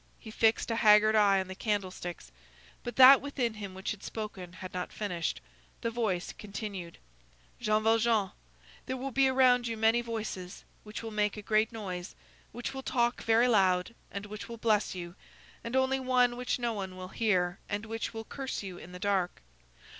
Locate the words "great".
11.43-11.71